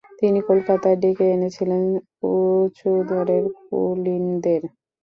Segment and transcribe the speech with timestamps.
[0.19, 1.83] তিনি কলকাতায় ডেকে এনেছিলেন
[2.31, 4.61] উঁচুদরের কুলীনদের।